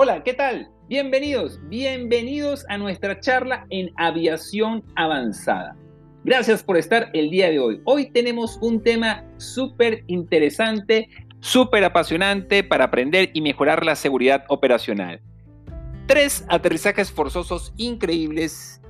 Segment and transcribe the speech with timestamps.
[0.00, 0.70] Hola, ¿qué tal?
[0.88, 5.74] Bienvenidos, bienvenidos a nuestra charla en aviación avanzada.
[6.22, 7.80] Gracias por estar el día de hoy.
[7.84, 11.08] Hoy tenemos un tema súper interesante,
[11.40, 15.20] súper apasionante para aprender y mejorar la seguridad operacional.
[16.06, 18.80] Tres aterrizajes forzosos increíbles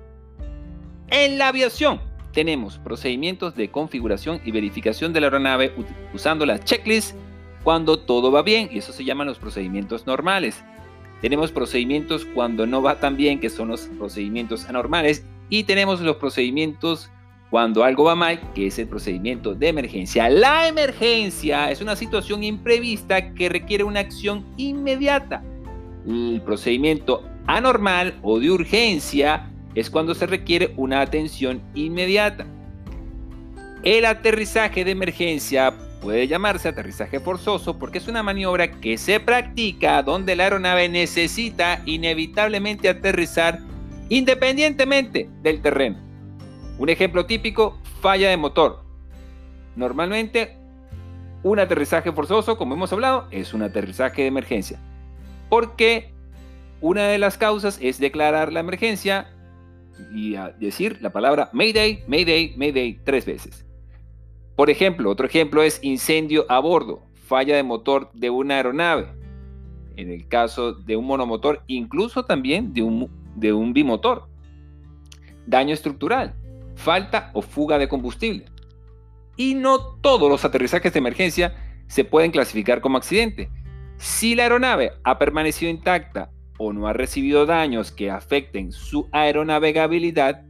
[1.08, 2.02] en la aviación.
[2.34, 5.72] Tenemos procedimientos de configuración y verificación de la aeronave
[6.12, 7.16] usando la checklist
[7.64, 10.62] cuando todo va bien y eso se llaman los procedimientos normales.
[11.20, 16.16] Tenemos procedimientos cuando no va tan bien, que son los procedimientos anormales, y tenemos los
[16.16, 17.10] procedimientos
[17.50, 20.28] cuando algo va mal, que es el procedimiento de emergencia.
[20.28, 25.42] La emergencia es una situación imprevista que requiere una acción inmediata.
[26.06, 32.46] El procedimiento anormal o de urgencia es cuando se requiere una atención inmediata.
[33.82, 40.02] El aterrizaje de emergencia puede llamarse aterrizaje forzoso porque es una maniobra que se practica
[40.02, 43.60] donde la aeronave necesita inevitablemente aterrizar
[44.08, 45.98] independientemente del terreno.
[46.78, 48.84] Un ejemplo típico, falla de motor.
[49.76, 50.56] Normalmente,
[51.42, 54.78] un aterrizaje forzoso, como hemos hablado, es un aterrizaje de emergencia.
[55.48, 56.12] Porque
[56.80, 59.30] una de las causas es declarar la emergencia
[60.14, 63.67] y decir la palabra Mayday, Mayday, Mayday tres veces.
[64.58, 69.06] Por ejemplo, otro ejemplo es incendio a bordo, falla de motor de una aeronave.
[69.94, 74.28] En el caso de un monomotor, incluso también de un, de un bimotor.
[75.46, 76.34] Daño estructural,
[76.74, 78.46] falta o fuga de combustible.
[79.36, 81.54] Y no todos los aterrizajes de emergencia
[81.86, 83.52] se pueden clasificar como accidente.
[83.96, 90.47] Si la aeronave ha permanecido intacta o no ha recibido daños que afecten su aeronavegabilidad,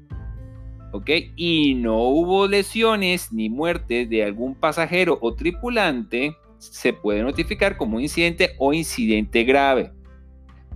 [1.37, 8.01] y no hubo lesiones ni muerte de algún pasajero o tripulante, se puede notificar como
[8.01, 9.93] incidente o incidente grave.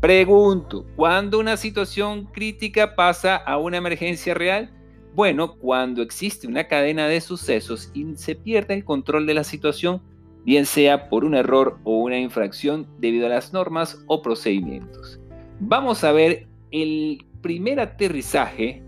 [0.00, 4.71] Pregunto, ¿cuándo una situación crítica pasa a una emergencia real?
[5.15, 10.03] Bueno, cuando existe una cadena de sucesos y se pierde el control de la situación,
[10.44, 15.21] bien sea por un error o una infracción debido a las normas o procedimientos.
[15.61, 18.83] Vamos a ver el primer aterrizaje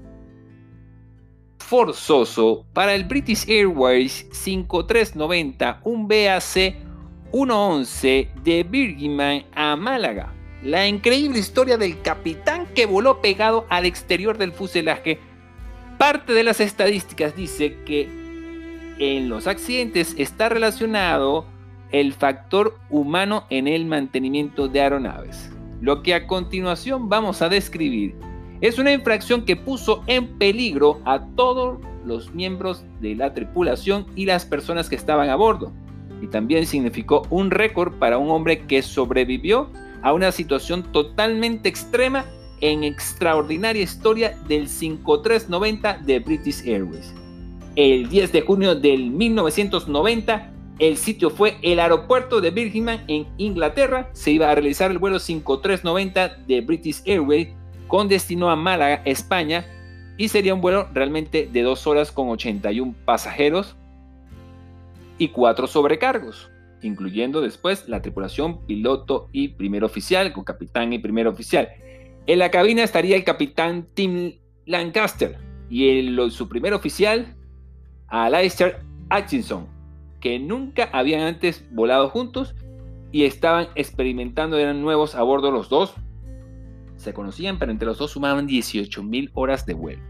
[1.75, 6.41] forzoso para el British Airways 5390, un BAC
[7.33, 10.33] 111 de Birmingham a Málaga.
[10.63, 15.19] La increíble historia del capitán que voló pegado al exterior del fuselaje.
[15.99, 18.09] Parte de las estadísticas dice que
[19.01, 21.45] en los accidentes está relacionado
[21.91, 25.51] el factor humano en el mantenimiento de aeronaves.
[25.81, 28.15] Lo que a continuación vamos a describir
[28.65, 34.25] es una infracción que puso en peligro a todos los miembros de la tripulación y
[34.25, 35.71] las personas que estaban a bordo.
[36.23, 39.69] Y también significó un récord para un hombre que sobrevivió
[40.01, 42.25] a una situación totalmente extrema
[42.63, 47.13] en extraordinaria historia del 5390 de British Airways.
[47.77, 54.09] El 10 de junio del 1990, el sitio fue el aeropuerto de Birmingham en Inglaterra.
[54.15, 57.49] Se iba a realizar el vuelo 5390 de British Airways
[57.89, 59.67] con destino a Málaga, España,
[60.17, 63.77] y sería un vuelo realmente de dos horas con 81 pasajeros
[65.19, 66.51] y cuatro sobrecargos,
[66.83, 71.69] incluyendo después la tripulación, piloto y primer oficial, con capitán y primer oficial.
[72.27, 74.35] En la cabina estaría el capitán Tim
[74.67, 77.35] Lancaster y su primer oficial,
[78.09, 78.79] Alastair
[79.11, 79.67] Atkinson,
[80.21, 82.55] que nunca habían antes volado juntos
[83.13, 85.95] y estaban experimentando, eran nuevos a bordo los dos,
[87.05, 90.03] se conocían, pero entre los dos sumaban 18.000 horas de vuelo.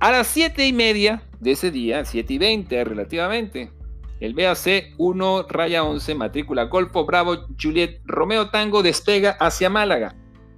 [0.00, 3.72] A las 7 y media de ese día, 7 y 20 relativamente,
[4.20, 10.16] el BAC 1 raya 11, matrícula Golfo Bravo Juliet Romeo Tango despega hacia Málaga.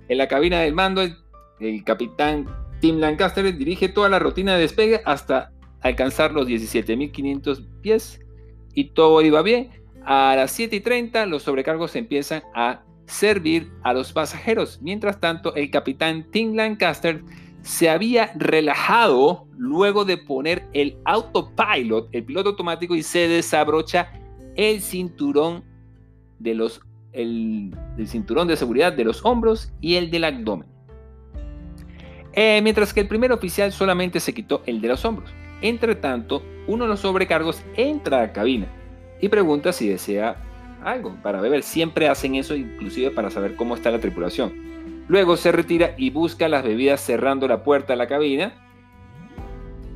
[0.09, 1.17] En la cabina del mando, el,
[1.61, 2.47] el capitán
[2.81, 8.21] Tim Lancaster dirige toda la rutina de despegue hasta alcanzar los 17.500 pies
[8.75, 9.71] y todo iba bien.
[10.05, 14.79] A las 7 y 30 los sobrecargos empiezan a servir a los pasajeros.
[14.81, 17.23] Mientras tanto, el capitán Tim Lancaster
[17.63, 24.13] se había relajado luego de poner el autopilot, el piloto automático, y se desabrocha
[24.57, 25.65] el cinturón
[26.39, 26.81] de los
[27.13, 27.75] el,
[28.07, 30.69] cinturón de seguridad de los hombros y el del abdomen.
[32.33, 35.31] Eh, mientras que el primer oficial solamente se quitó el de los hombros.
[35.63, 38.69] Entre tanto, uno de los sobrecargos entra a la cabina
[39.21, 40.37] y pregunta si desea
[40.83, 41.63] algo para beber.
[41.63, 44.53] Siempre hacen eso, inclusive para saber cómo está la tripulación.
[45.09, 48.53] Luego se retira y busca las bebidas cerrando la puerta de la cabina.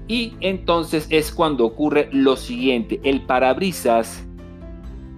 [0.08, 3.00] Y entonces es cuando ocurre lo siguiente.
[3.04, 4.26] El parabrisas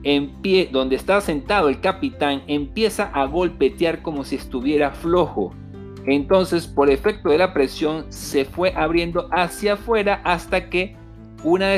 [0.02, 5.52] en pie, donde está sentado el capitán, empieza a golpetear como si estuviera flojo.
[6.06, 10.94] Entonces, por efecto de la presión, se fue abriendo hacia afuera hasta que
[11.42, 11.76] una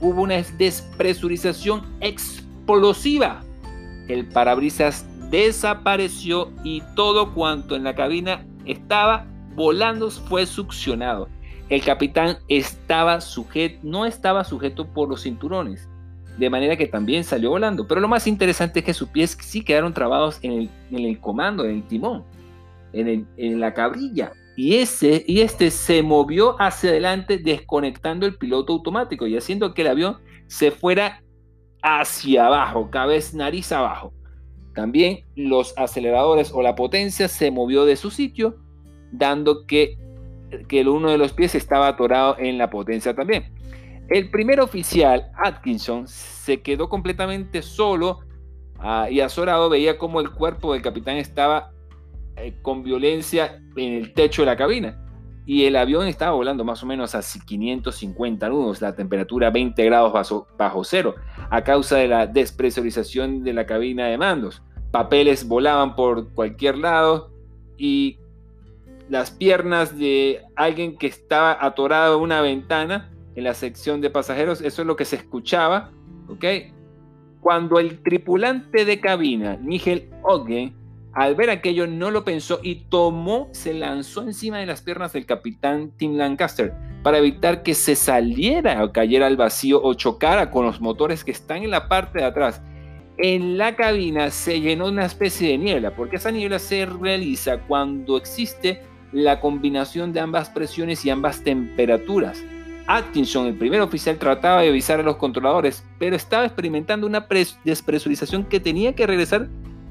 [0.00, 1.82] hubo una despresurización
[2.70, 3.42] explosiva.
[4.08, 11.28] El parabrisas desapareció y todo cuanto en la cabina estaba volando fue succionado.
[11.68, 15.88] El capitán estaba sujeto, no estaba sujeto por los cinturones,
[16.36, 17.86] de manera que también salió volando.
[17.86, 21.76] Pero lo más interesante es que sus pies sí quedaron trabados en el, comando, en
[21.76, 22.24] el timón,
[22.92, 24.32] en, la cabrilla.
[24.56, 30.18] Y este se movió hacia adelante desconectando el piloto automático y haciendo que el avión
[30.48, 31.22] se fuera
[31.82, 34.12] hacia abajo, cabeza, nariz abajo.
[34.74, 38.56] También los aceleradores o la potencia se movió de su sitio,
[39.12, 39.98] dando que,
[40.68, 43.52] que uno de los pies estaba atorado en la potencia también.
[44.08, 48.20] El primer oficial, Atkinson, se quedó completamente solo
[48.78, 51.72] ah, y azorado, veía como el cuerpo del capitán estaba
[52.36, 54.98] eh, con violencia en el techo de la cabina.
[55.46, 60.46] Y el avión estaba volando más o menos a 550 nudos, la temperatura 20 grados
[60.56, 61.14] bajo, cero,
[61.48, 64.62] a causa de la despresurización de la cabina de mandos.
[64.90, 67.32] Papeles volaban por cualquier lado
[67.76, 68.18] y
[69.08, 74.60] las piernas de alguien que estaba atorado en una ventana en la sección de pasajeros,
[74.60, 75.90] eso es lo que se escuchaba,
[76.28, 76.44] ¿ok?
[77.40, 80.74] Cuando el tripulante de cabina, Nigel Ogden,
[81.12, 85.26] al ver aquello no lo pensó y tomó, se lanzó encima de las piernas del
[85.26, 86.72] capitán Tim Lancaster
[87.02, 91.30] para evitar que se saliera o cayera al vacío o chocara con los motores que
[91.30, 92.62] están en la parte de atrás.
[93.18, 98.16] En la cabina se llenó una especie de niebla, porque esa niebla se realiza cuando
[98.16, 98.82] existe
[99.12, 102.42] la combinación de ambas presiones y ambas temperaturas.
[102.86, 107.26] Atkinson, el primer oficial, trataba de avisar a los controladores, pero estaba experimentando una
[107.64, 109.48] despresurización que tenía que regresar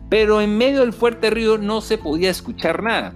[0.09, 3.13] pero en medio del fuerte río no se podía escuchar nada.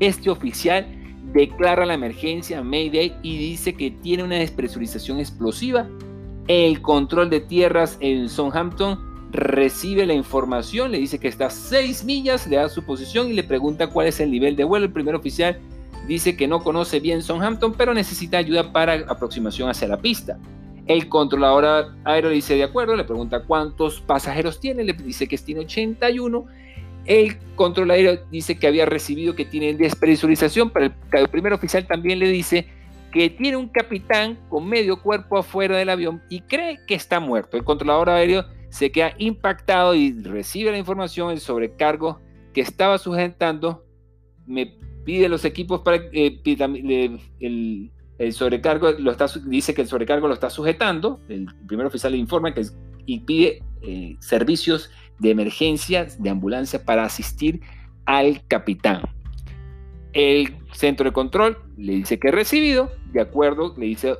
[0.00, 0.86] Este oficial
[1.32, 5.88] declara la emergencia Mayday y dice que tiene una despresurización explosiva.
[6.46, 8.98] El control de tierras en Southampton
[9.30, 13.34] recibe la información, le dice que está a 6 millas, le da su posición y
[13.34, 14.86] le pregunta cuál es el nivel de vuelo.
[14.86, 15.58] El primer oficial
[16.06, 20.38] dice que no conoce bien Southampton, pero necesita ayuda para aproximación hacia la pista.
[20.88, 25.60] El controlador aéreo dice de acuerdo, le pregunta cuántos pasajeros tiene, le dice que tiene
[25.60, 26.46] 81.
[27.04, 32.18] El controlador aéreo dice que había recibido que tiene despresurización, pero el, primer oficial también
[32.18, 32.66] le dice
[33.12, 37.58] que tiene un capitán con medio cuerpo afuera del avión y cree que está muerto.
[37.58, 42.18] El controlador aéreo se queda impactado y recibe la información, el sobrecargo
[42.54, 43.84] que estaba sujetando,
[44.46, 44.74] me
[45.04, 46.40] pide los equipos para eh,
[47.40, 52.12] el, el sobrecargo lo está, dice que el sobrecargo lo está sujetando, el primer oficial
[52.12, 52.62] le informa que,
[53.06, 57.60] y pide eh, servicios de emergencia, de ambulancia para asistir
[58.06, 59.02] al capitán.
[60.12, 64.16] El centro de control le dice que ha recibido, de acuerdo, le, dice,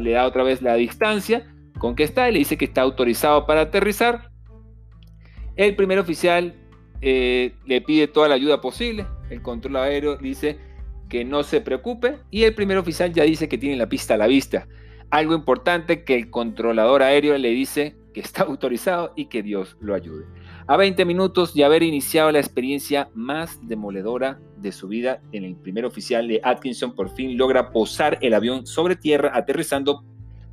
[0.00, 1.46] le da otra vez la distancia
[1.78, 4.30] con que está y le dice que está autorizado para aterrizar.
[5.56, 6.54] El primer oficial
[7.00, 9.06] eh, le pide toda la ayuda posible.
[9.30, 10.58] El control aéreo dice
[11.08, 14.18] que no se preocupe y el primer oficial ya dice que tiene la pista a
[14.18, 14.68] la vista.
[15.10, 19.94] Algo importante que el controlador aéreo le dice que está autorizado y que Dios lo
[19.94, 20.26] ayude.
[20.66, 25.56] A 20 minutos de haber iniciado la experiencia más demoledora de su vida, en el
[25.56, 30.04] primer oficial de Atkinson por fin logra posar el avión sobre tierra aterrizando.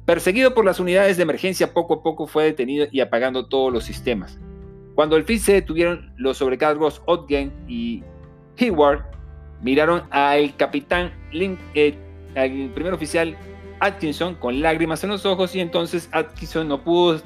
[0.05, 3.83] Perseguido por las unidades de emergencia, poco a poco fue detenido y apagando todos los
[3.83, 4.39] sistemas.
[4.93, 8.03] Cuando al fin se detuvieron los sobrecargos Ogden y
[8.57, 9.14] Hayward,
[9.61, 11.97] miraron al capitán, eh,
[12.35, 13.37] al primer oficial
[13.79, 17.21] Atkinson con lágrimas en los ojos y entonces Atkinson no pudo,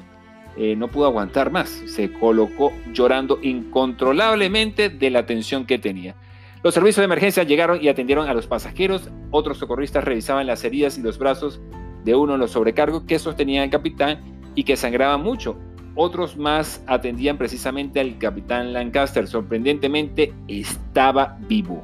[0.56, 1.68] eh, no pudo aguantar más.
[1.68, 6.14] Se colocó llorando incontrolablemente de la tensión que tenía.
[6.62, 9.10] Los servicios de emergencia llegaron y atendieron a los pasajeros.
[9.30, 11.60] Otros socorristas revisaban las heridas y los brazos
[12.04, 14.20] de uno de los sobrecargos que sostenía el capitán
[14.54, 15.56] y que sangraba mucho.
[15.94, 19.26] Otros más atendían precisamente al capitán Lancaster.
[19.26, 21.82] Sorprendentemente estaba vivo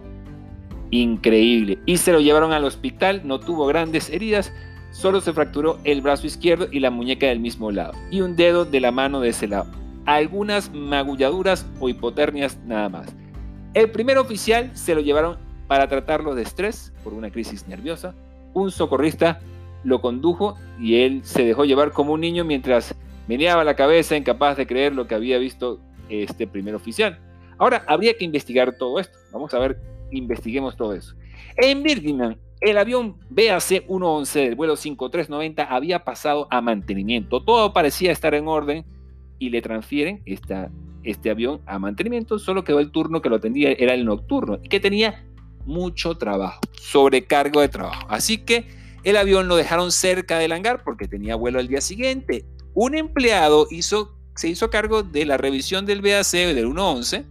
[0.90, 1.78] increíble.
[1.86, 4.52] Y se lo llevaron al hospital, no tuvo grandes heridas,
[4.90, 8.64] solo se fracturó el brazo izquierdo y la muñeca del mismo lado, y un dedo
[8.64, 9.66] de la mano de ese lado.
[10.06, 13.14] Algunas magulladuras o hipoternias nada más.
[13.74, 18.14] El primer oficial se lo llevaron para tratarlo de estrés por una crisis nerviosa.
[18.54, 19.40] Un socorrista
[19.84, 22.94] lo condujo y él se dejó llevar como un niño mientras
[23.28, 27.18] meneaba la cabeza, incapaz de creer lo que había visto este primer oficial.
[27.58, 29.18] Ahora habría que investigar todo esto.
[29.32, 29.78] Vamos a ver
[30.10, 31.14] investiguemos todo eso.
[31.56, 37.42] En Birmingham, el avión BAC-111 del vuelo 5390 había pasado a mantenimiento.
[37.42, 38.84] Todo parecía estar en orden
[39.38, 43.94] y le transfieren este avión a mantenimiento, solo quedó el turno que lo atendía, era
[43.94, 45.26] el nocturno, y que tenía
[45.66, 48.06] mucho trabajo, sobrecargo de trabajo.
[48.08, 48.66] Así que
[49.04, 52.44] el avión lo dejaron cerca del hangar porque tenía vuelo al día siguiente.
[52.74, 53.68] Un empleado
[54.34, 57.26] se hizo cargo de la revisión del BAC del 111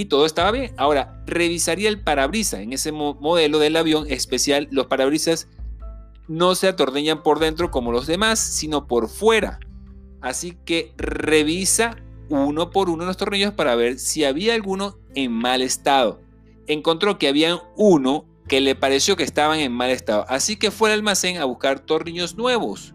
[0.00, 0.72] y todo estaba bien.
[0.76, 2.60] Ahora, revisaría el parabrisas.
[2.60, 5.48] En ese modelo del avión especial, los parabrisas
[6.28, 9.60] no se atornillan por dentro como los demás, sino por fuera.
[10.20, 11.96] Así que revisa
[12.28, 16.20] uno por uno los tornillos para ver si había alguno en mal estado.
[16.66, 20.90] Encontró que había uno que le pareció que estaban en mal estado, así que fue
[20.90, 22.94] al almacén a buscar tornillos nuevos,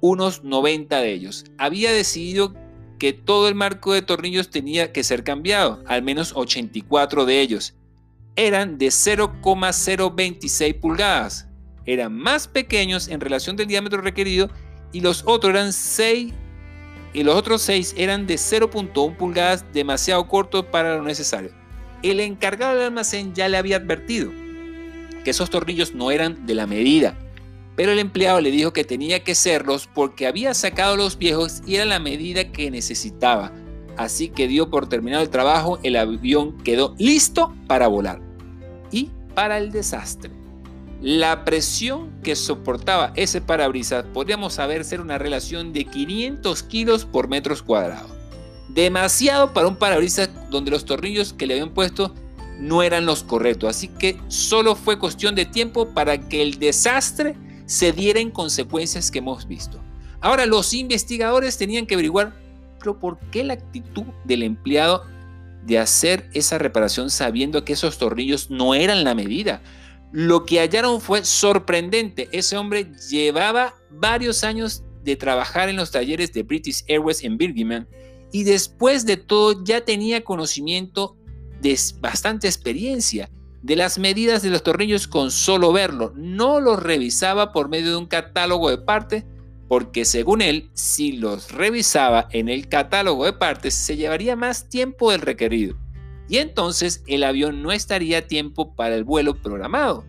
[0.00, 1.44] unos 90 de ellos.
[1.58, 2.54] Había decidido
[3.00, 7.74] que todo el marco de tornillos tenía que ser cambiado, al menos 84 de ellos.
[8.36, 11.48] Eran de 0,026 pulgadas.
[11.86, 14.50] Eran más pequeños en relación del diámetro requerido
[14.92, 16.34] y los otros eran 6
[17.14, 21.50] y los otros 6 eran de 0.1 pulgadas, demasiado cortos para lo necesario.
[22.02, 24.30] El encargado del almacén ya le había advertido
[25.24, 27.16] que esos tornillos no eran de la medida,
[27.80, 31.76] pero el empleado le dijo que tenía que serlos porque había sacado los viejos y
[31.76, 33.52] era la medida que necesitaba.
[33.96, 38.20] Así que dio por terminado el trabajo, el avión quedó listo para volar.
[38.90, 40.30] Y para el desastre.
[41.00, 47.28] La presión que soportaba ese parabrisas podríamos saber ser una relación de 500 kilos por
[47.28, 48.10] metros cuadrados.
[48.68, 52.14] Demasiado para un parabrisas donde los tornillos que le habían puesto
[52.58, 53.70] no eran los correctos.
[53.70, 57.36] Así que solo fue cuestión de tiempo para que el desastre
[57.70, 59.80] se diera en consecuencias que hemos visto.
[60.20, 62.34] Ahora los investigadores tenían que averiguar,
[62.80, 65.04] pero ¿por qué la actitud del empleado
[65.64, 69.62] de hacer esa reparación sabiendo que esos tornillos no eran la medida?
[70.10, 72.28] Lo que hallaron fue sorprendente.
[72.32, 77.86] Ese hombre llevaba varios años de trabajar en los talleres de British Airways en Birmingham
[78.32, 81.16] y después de todo ya tenía conocimiento
[81.60, 83.30] de bastante experiencia
[83.62, 86.12] de las medidas de los tornillos con solo verlo.
[86.16, 89.24] No los revisaba por medio de un catálogo de partes
[89.68, 95.12] porque según él, si los revisaba en el catálogo de partes se llevaría más tiempo
[95.12, 95.76] del requerido
[96.30, 100.04] y entonces el avión no estaría a tiempo para el vuelo programado.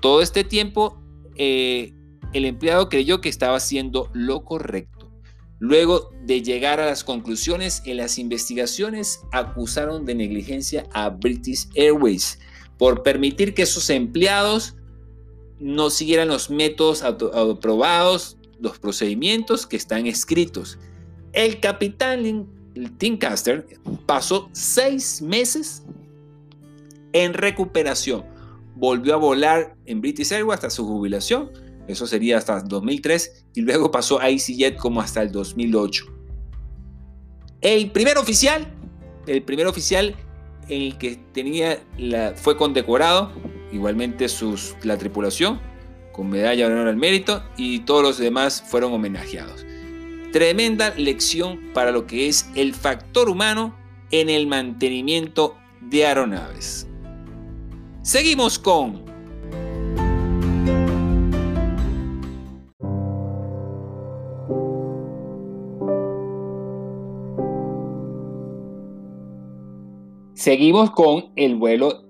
[0.00, 1.00] Todo este tiempo
[1.36, 1.94] eh,
[2.32, 5.12] el empleado creyó que estaba haciendo lo correcto.
[5.60, 12.40] Luego de llegar a las conclusiones en las investigaciones, acusaron de negligencia a British Airways
[12.82, 14.74] por permitir que sus empleados
[15.60, 20.80] no siguieran los métodos aprobados, los procedimientos que están escritos.
[21.32, 22.48] El capitán
[22.98, 23.68] Tincaster
[24.04, 25.84] pasó seis meses
[27.12, 28.24] en recuperación.
[28.74, 31.52] Volvió a volar en British Airways hasta su jubilación.
[31.86, 33.44] Eso sería hasta 2003.
[33.54, 36.04] Y luego pasó a EasyJet como hasta el 2008.
[37.60, 38.74] El primer oficial,
[39.28, 40.16] el primer oficial
[40.68, 41.80] el que tenía
[42.36, 43.32] fue condecorado,
[43.72, 44.26] igualmente
[44.82, 45.60] la tripulación,
[46.12, 49.64] con medalla de honor al mérito, y todos los demás fueron homenajeados.
[50.32, 53.76] Tremenda lección para lo que es el factor humano
[54.10, 56.86] en el mantenimiento de aeronaves.
[58.02, 59.11] Seguimos con...
[70.42, 72.02] Seguimos con el vuelo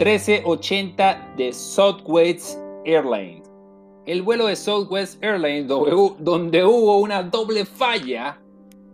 [0.00, 3.48] 1380 de Southwest Airlines.
[4.06, 8.40] El vuelo de Southwest Airlines, donde hubo una doble falla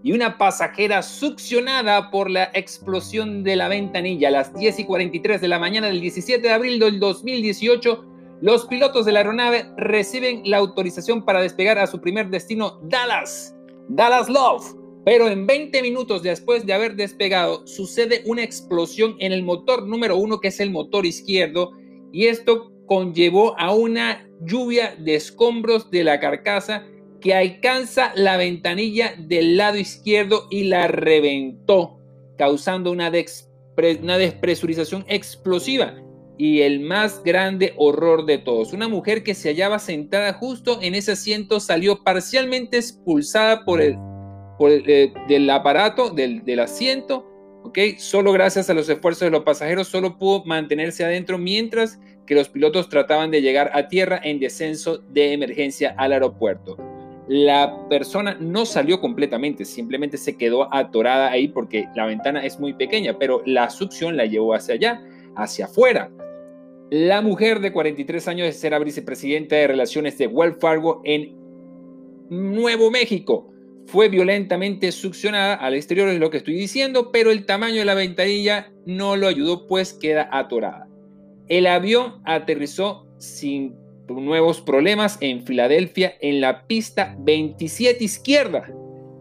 [0.02, 4.28] y una pasajera succionada por la explosión de la ventanilla.
[4.28, 8.04] A las 10 y 43 de la mañana del 17 de abril del 2018,
[8.42, 13.56] los pilotos de la aeronave reciben la autorización para despegar a su primer destino, Dallas,
[13.88, 14.83] Dallas Love.
[15.04, 20.16] Pero en 20 minutos después de haber despegado, sucede una explosión en el motor número
[20.16, 21.72] uno, que es el motor izquierdo,
[22.12, 26.86] y esto conllevó a una lluvia de escombros de la carcasa
[27.20, 31.98] que alcanza la ventanilla del lado izquierdo y la reventó,
[32.36, 33.10] causando una,
[34.02, 35.96] una despresurización explosiva
[36.36, 38.72] y el más grande horror de todos.
[38.72, 43.96] Una mujer que se hallaba sentada justo en ese asiento salió parcialmente expulsada por el,
[44.60, 47.26] eh, del aparato, del, asiento,
[47.64, 47.78] ¿ok?
[47.98, 52.48] Solo gracias a los esfuerzos de los pasajeros, solo pudo mantenerse adentro mientras que los
[52.48, 56.76] pilotos trataban de llegar a tierra en descenso de emergencia al aeropuerto.
[57.26, 62.74] La persona no salió completamente, simplemente se quedó atorada ahí porque la ventana es muy
[62.74, 65.02] pequeña, pero la succión la llevó hacia allá,
[65.36, 66.10] hacia afuera.
[66.90, 71.34] La mujer de 43 años era vicepresidenta de relaciones de Wells Fargo en
[72.28, 73.53] Nuevo México.
[73.86, 77.94] Fue violentamente succionada al exterior, es lo que estoy diciendo, pero el tamaño de la
[77.94, 80.88] ventanilla no lo ayudó, pues queda atorada.
[81.48, 83.74] El avión aterrizó sin
[84.08, 88.70] nuevos problemas en Filadelfia en la pista 27 izquierda,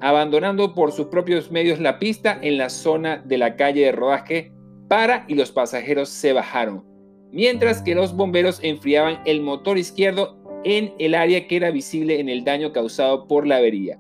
[0.01, 4.51] abandonando por sus propios medios la pista en la zona de la calle de rodaje
[4.89, 6.83] para y los pasajeros se bajaron,
[7.31, 12.29] mientras que los bomberos enfriaban el motor izquierdo en el área que era visible en
[12.29, 13.99] el daño causado por la avería.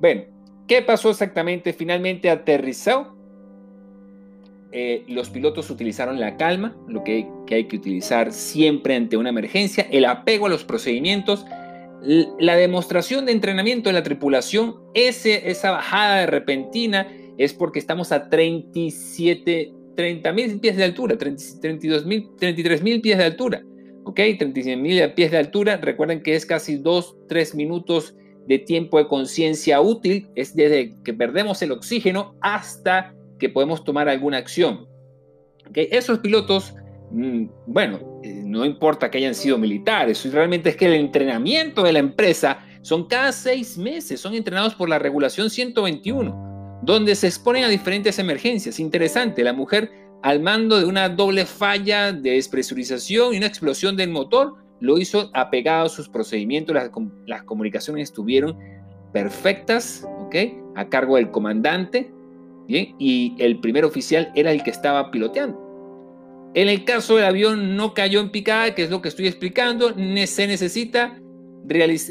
[0.00, 0.22] Bueno,
[0.66, 1.72] ¿qué pasó exactamente?
[1.72, 3.14] Finalmente aterrizó.
[4.70, 9.86] Eh, los pilotos utilizaron la calma, lo que, hay que utilizar siempre ante una emergencia,
[9.90, 11.46] el apego a los procedimientos,
[12.02, 18.12] la demostración de entrenamiento de la tripulación, ese, esa bajada de repentina es porque estamos
[18.12, 23.62] a 37, 30 mil pies de altura, 32 mil, 33 mil pies de altura,
[24.04, 24.20] ¿ok?
[24.38, 28.17] 36 mil pies de altura, recuerden que es casi 2, 3 minutos
[28.48, 34.08] de tiempo de conciencia útil es desde que perdemos el oxígeno hasta que podemos tomar
[34.08, 34.88] alguna acción.
[35.68, 35.88] ¿Okay?
[35.92, 36.74] Esos pilotos,
[37.10, 41.92] mm, bueno, eh, no importa que hayan sido militares, realmente es que el entrenamiento de
[41.92, 47.64] la empresa son cada seis meses, son entrenados por la regulación 121, donde se exponen
[47.64, 48.80] a diferentes emergencias.
[48.80, 49.90] Interesante, la mujer
[50.22, 55.30] al mando de una doble falla de despresurización y una explosión del motor lo hizo
[55.34, 56.76] apegado a sus procedimientos,
[57.26, 58.56] las, comunicaciones estuvieron
[59.12, 60.36] perfectas, ¿ok?
[60.76, 62.12] A cargo del comandante,
[62.66, 62.94] ¿bien?
[62.98, 65.68] Y el primer oficial era el que estaba piloteando.
[66.54, 69.94] En el caso del avión no cayó en picada, que es lo que estoy explicando,
[70.26, 71.20] se necesita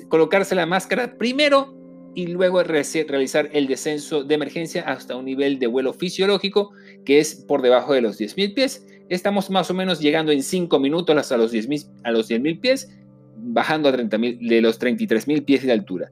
[0.09, 1.73] colocarse la máscara primero
[2.13, 6.71] y luego realizar el descenso de emergencia hasta un nivel de vuelo fisiológico
[7.05, 10.79] que es por debajo de los 10.000 pies Estamos más o menos llegando en 5
[10.79, 12.89] minutos hasta los 10.000 a los 10.000 pies,
[13.37, 16.11] bajando a 30, de los 33.000 pies de altura.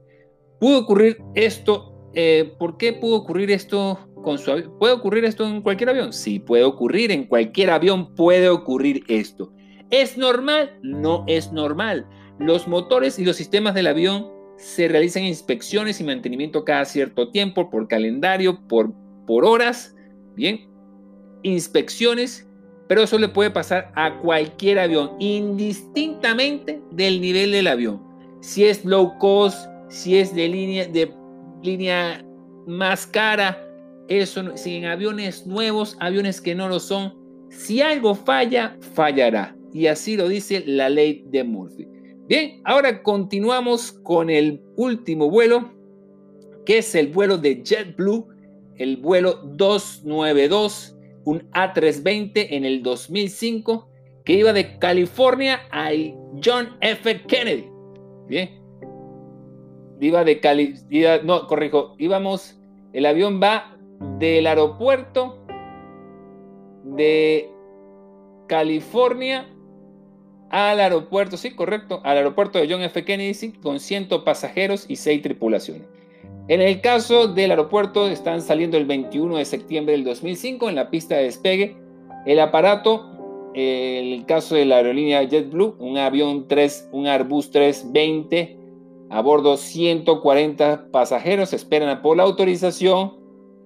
[0.60, 4.78] Pudo ocurrir esto, eh, ¿por qué pudo ocurrir esto con su avión?
[4.80, 6.14] ¿Puede ocurrir esto en cualquier avión?
[6.14, 9.52] Sí, puede ocurrir, en cualquier avión puede ocurrir esto.
[9.92, 10.80] ¿Es normal?
[10.82, 12.08] No es normal.
[12.40, 14.28] Los motores y los sistemas del avión
[14.58, 18.94] se realizan inspecciones y mantenimiento cada cierto tiempo, por calendario, por,
[19.28, 19.96] por horas,
[20.36, 20.70] ¿bien?
[21.44, 22.45] Inspecciones
[22.88, 28.02] pero eso le puede pasar a cualquier avión, indistintamente del nivel del avión.
[28.42, 31.12] Si es low cost, si es de línea, de
[31.64, 32.24] línea
[32.68, 33.62] más cara,
[34.08, 37.16] eso, si en aviones nuevos, aviones que no lo son,
[37.50, 39.56] si algo falla, fallará.
[39.74, 41.88] Y así lo dice la ley de Murphy.
[42.28, 45.74] Bien, ahora continuamos con el último vuelo,
[46.66, 48.28] que es el vuelo de JetBlue,
[48.78, 50.95] el vuelo 292
[51.26, 53.90] un A320 en el 2005
[54.24, 55.92] que iba de California a
[56.44, 57.22] John F.
[57.24, 57.70] Kennedy.
[58.28, 58.50] Bien.
[60.02, 60.76] Iba de Cali,
[61.24, 62.60] no, corrijo, íbamos,
[62.92, 63.78] el avión va
[64.20, 65.46] del aeropuerto
[66.84, 67.50] de
[68.48, 69.50] California
[70.50, 73.04] al aeropuerto, sí, correcto, al aeropuerto de John F.
[73.04, 75.88] Kennedy con 100 pasajeros y 6 tripulaciones.
[76.48, 80.92] En el caso del aeropuerto, están saliendo el 21 de septiembre del 2005 en la
[80.92, 81.76] pista de despegue.
[82.28, 88.60] El aparato, en el caso de la aerolínea JetBlue, un avión 3, un Airbus 320,
[89.10, 93.14] a bordo 140 pasajeros, esperan por la autorización.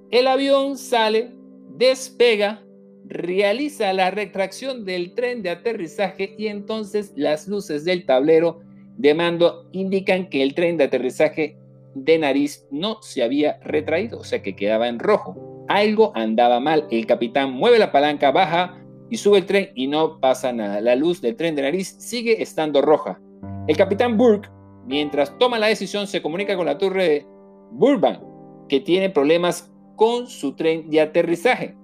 [0.10, 1.32] El avión sale,
[1.76, 2.64] despega,
[3.04, 8.62] realiza la retracción del tren de aterrizaje y entonces las luces del tablero
[8.96, 11.58] de mando indican que el tren de aterrizaje
[12.04, 15.66] de nariz no se había retraído, o sea que quedaba en rojo.
[15.68, 16.88] Algo andaba mal.
[16.92, 20.82] El capitán mueve la palanca, baja y sube el tren y no pasa nada.
[20.82, 23.20] La luz del tren de nariz sigue estando roja.
[23.68, 24.50] El capitán Burke,
[24.86, 27.28] mientras toma la decisión, se comunica con la torre de
[27.72, 28.20] Burbank,
[28.68, 31.76] que tiene problemas con su tren de aterrizaje.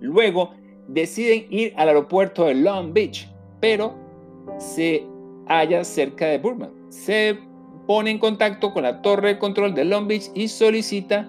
[0.00, 0.50] Luego
[0.86, 3.28] deciden ir al aeropuerto de Long Beach,
[3.60, 3.94] pero
[4.58, 5.04] se
[5.46, 6.72] halla cerca de Burbank.
[6.90, 7.38] Se
[7.88, 11.26] pone en contacto con la torre de control de Long Beach y solicita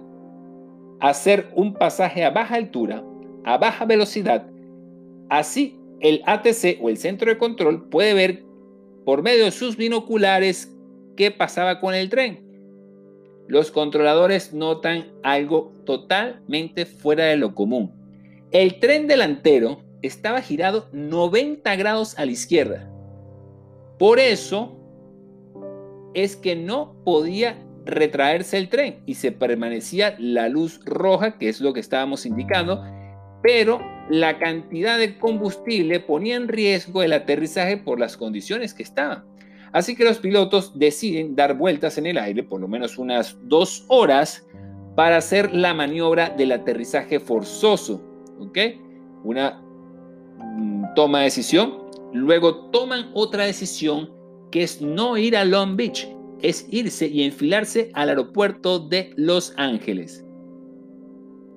[0.99, 3.01] hacer un pasaje a baja altura,
[3.45, 4.45] a baja velocidad.
[5.29, 8.43] Así, el ATC o el centro de control puede ver
[9.05, 10.75] por medio de sus binoculares
[11.15, 12.43] qué pasaba con el tren.
[13.47, 17.93] Los controladores notan algo totalmente fuera de lo común.
[18.51, 22.91] El tren delantero estaba girado 90 grados a la izquierda.
[23.97, 24.78] Por eso,
[26.13, 31.61] es que no podía retraerse el tren y se permanecía la luz roja, que es
[31.61, 32.83] lo que estábamos indicando,
[33.41, 39.23] pero la cantidad de combustible ponía en riesgo el aterrizaje por las condiciones que estaban.
[39.71, 43.85] Así que los pilotos deciden dar vueltas en el aire, por lo menos unas dos
[43.87, 44.47] horas,
[44.95, 48.03] para hacer la maniobra del aterrizaje forzoso.
[48.39, 48.57] ¿Ok?
[49.23, 49.61] Una
[50.37, 51.83] mm, toma de decisión.
[52.13, 54.09] Luego toman otra decisión
[54.51, 56.07] que es no ir a Long Beach,
[56.41, 60.25] es irse y enfilarse al aeropuerto de Los Ángeles.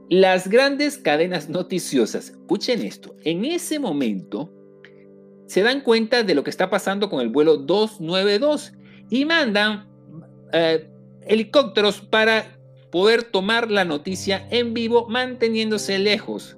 [0.08, 4.52] Las grandes cadenas noticiosas, escuchen esto, en ese momento
[5.46, 8.72] se dan cuenta de lo que está pasando con el vuelo 292
[9.10, 9.88] y mandan
[10.52, 10.88] eh,
[11.26, 12.58] helicópteros para
[12.90, 16.56] poder tomar la noticia en vivo manteniéndose lejos.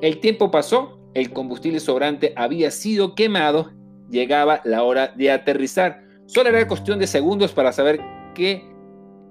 [0.00, 3.70] El tiempo pasó, el combustible sobrante había sido quemado,
[4.10, 6.02] llegaba la hora de aterrizar.
[6.26, 8.00] Solo era cuestión de segundos para saber
[8.34, 8.64] qué,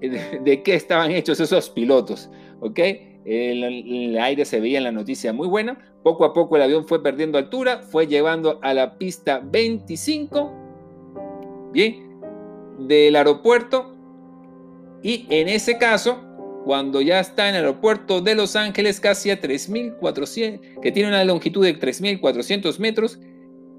[0.00, 2.30] de, qué estaban hechos esos pilotos.
[2.60, 2.78] ¿ok?
[3.24, 5.78] El, aire se veía en la noticia muy buena.
[6.02, 10.52] Poco a poco el avión fue perdiendo altura, fue llevando a la pista 25,
[11.72, 12.20] bien,
[12.78, 13.94] del aeropuerto.
[15.02, 16.20] Y en ese caso,
[16.64, 21.24] cuando ya está en el aeropuerto de Los Ángeles, casi a 3.400, que tiene una
[21.24, 23.18] longitud de 3.400 metros,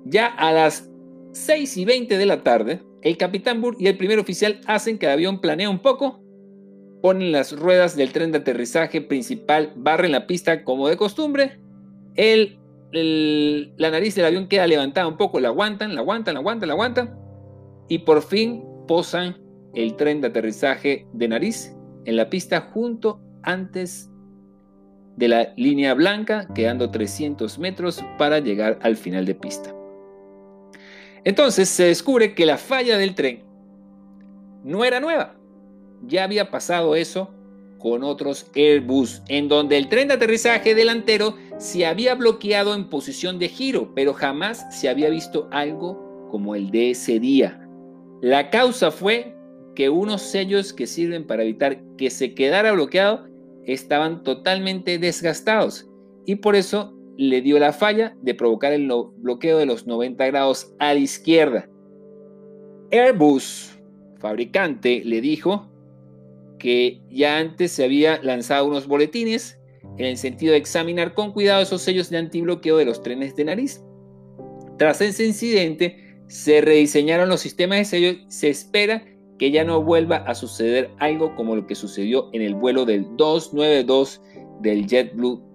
[0.06, 0.91] ya a las
[1.34, 5.06] 6 y 20 de la tarde, el capitán Burr y el primer oficial hacen que
[5.06, 6.22] el avión planee un poco,
[7.02, 11.60] ponen las ruedas del tren de aterrizaje principal, barren la pista como de costumbre,
[12.16, 12.60] el,
[12.92, 16.74] la nariz del avión queda levantada un poco, la aguantan, la aguantan, la aguantan, la
[16.74, 17.18] aguantan,
[17.88, 19.38] y por fin posan
[19.74, 24.10] el tren de aterrizaje de nariz en la pista junto antes
[25.18, 29.74] de la línea blanca, quedando 300 metros para llegar al final de pista.
[31.24, 33.44] Entonces se descubre que la falla del tren
[34.64, 35.36] no era nueva.
[36.04, 37.34] Ya había pasado eso
[37.78, 43.40] con otros Airbus, en donde el tren de aterrizaje delantero se había bloqueado en posición
[43.40, 47.68] de giro, pero jamás se había visto algo como el de ese día.
[48.22, 49.36] La causa fue
[49.76, 53.28] que unos sellos que sirven para evitar que se quedara bloqueado
[53.66, 55.88] estaban totalmente desgastados
[56.26, 60.74] y por eso le dio la falla de provocar el bloqueo de los 90 grados
[60.80, 61.70] a la izquierda.
[62.90, 63.80] Airbus,
[64.18, 65.70] fabricante, le dijo
[66.58, 69.60] que ya antes se había lanzado unos boletines
[70.00, 73.46] en el sentido de examinar con cuidado esos sellos de antibloqueo de los trenes de
[73.46, 73.84] nariz.
[74.80, 78.18] Tras ese incidente, se rediseñaron los sistemas de sellos.
[78.30, 79.06] Se espera
[79.38, 83.06] que ya no vuelva a suceder algo como lo que sucedió en el vuelo del
[83.16, 84.24] 292
[84.62, 85.51] del JetBlue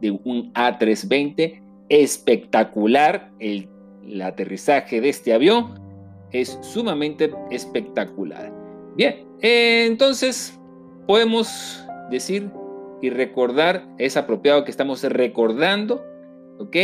[0.00, 1.62] de un A320.
[1.88, 3.68] Espectacular el,
[4.22, 5.78] aterrizaje de este avión.
[6.32, 8.52] Es sumamente espectacular.
[8.96, 10.58] Bien, entonces
[11.06, 12.50] podemos decir
[13.02, 16.04] y recordar, es apropiado que estamos recordando,
[16.58, 16.76] ¿ok?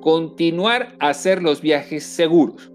[0.00, 2.70] Continuar a hacer los viajes seguros.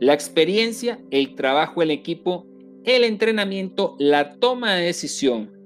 [0.00, 2.46] La experiencia, el trabajo en equipo,
[2.84, 5.57] el entrenamiento, la toma de decisión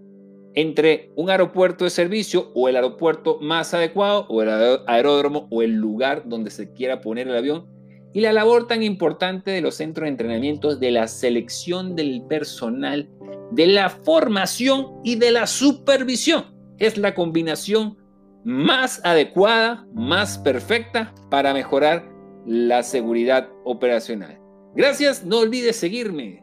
[0.55, 4.49] entre un aeropuerto de servicio o el aeropuerto más adecuado o el
[4.87, 7.67] aeródromo o el lugar donde se quiera poner el avión
[8.13, 13.09] y la labor tan importante de los centros de entrenamiento, de la selección del personal,
[13.53, 16.45] de la formación y de la supervisión.
[16.79, 17.97] Es la combinación
[18.45, 22.07] más adecuada, más perfecta para mejorar
[22.45, 24.39] la seguridad operacional.
[24.75, 26.43] Gracias, no olvides seguirme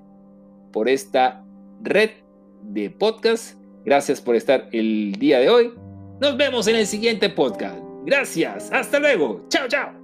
[0.71, 1.43] por esta
[1.81, 2.11] red
[2.61, 5.73] de podcast Gracias por estar el día de hoy.
[6.19, 7.79] Nos vemos en el siguiente podcast.
[8.05, 8.69] Gracias.
[8.71, 9.45] Hasta luego.
[9.49, 9.98] Chao, chao.